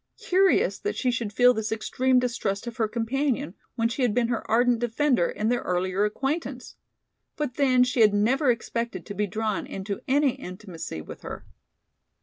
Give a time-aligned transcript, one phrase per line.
[0.17, 4.29] Curious that she should feel this extreme distrust of her companion, when she had been
[4.29, 6.75] her ardent defender in their earlier acquaintance!
[7.35, 11.45] But then she had never expected to be drawn into any intimacy with her.